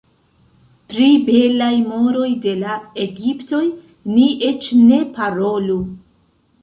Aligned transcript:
Pri 0.93 1.09
belaj 1.27 1.73
moroj 1.89 2.29
de 2.45 2.53
la 2.63 2.77
egiptoj 3.05 3.63
ni 4.15 4.27
eĉ 4.51 4.75
ne 4.87 4.99
parolu. 5.19 5.77